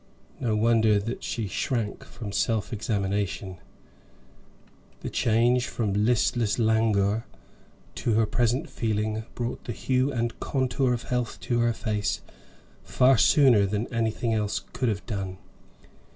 [0.39, 3.57] No wonder that she shrank from self examination.
[5.01, 7.27] The change from listless languor
[7.97, 12.21] to her present feeling brought the hue and contour of health to her face
[12.83, 15.37] far sooner than anything else could have done.